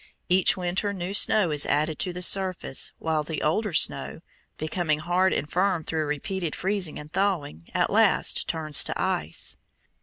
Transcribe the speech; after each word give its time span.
Each 0.29 0.57
winter 0.57 0.93
new 0.93 1.13
snow 1.13 1.51
is 1.51 1.67
added 1.67 1.99
to 1.99 2.11
the 2.11 2.23
surface, 2.23 2.91
while 2.97 3.21
the 3.21 3.43
older 3.43 3.71
snow, 3.71 4.21
becoming 4.57 4.97
hard 4.97 5.31
and 5.31 5.47
firm 5.47 5.83
through 5.83 6.07
repeated 6.07 6.55
freezing 6.55 6.97
and 6.97 7.13
thawing, 7.13 7.69
at 7.75 7.91
last 7.91 8.47
turns 8.47 8.83
to 8.85 8.99
ice. 8.99 9.57